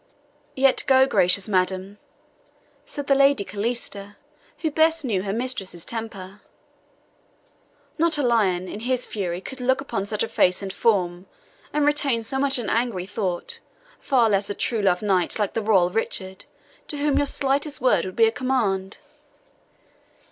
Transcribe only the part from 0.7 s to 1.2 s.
go,